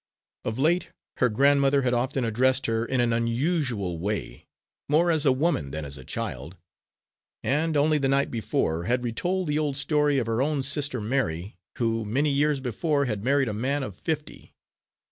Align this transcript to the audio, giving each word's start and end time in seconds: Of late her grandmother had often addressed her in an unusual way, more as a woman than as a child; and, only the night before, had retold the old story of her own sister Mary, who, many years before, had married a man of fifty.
Of 0.43 0.57
late 0.57 0.89
her 1.17 1.29
grandmother 1.29 1.83
had 1.83 1.93
often 1.93 2.25
addressed 2.25 2.65
her 2.65 2.83
in 2.87 2.99
an 3.01 3.13
unusual 3.13 3.99
way, 3.99 4.47
more 4.89 5.11
as 5.11 5.27
a 5.27 5.31
woman 5.31 5.69
than 5.69 5.85
as 5.85 5.99
a 5.99 6.03
child; 6.03 6.57
and, 7.43 7.77
only 7.77 7.99
the 7.99 8.09
night 8.09 8.31
before, 8.31 8.85
had 8.85 9.03
retold 9.03 9.45
the 9.47 9.59
old 9.59 9.77
story 9.77 10.17
of 10.17 10.25
her 10.25 10.41
own 10.41 10.63
sister 10.63 10.99
Mary, 10.99 11.55
who, 11.77 12.03
many 12.03 12.31
years 12.31 12.59
before, 12.59 13.05
had 13.05 13.23
married 13.23 13.47
a 13.47 13.53
man 13.53 13.83
of 13.83 13.95
fifty. 13.95 14.55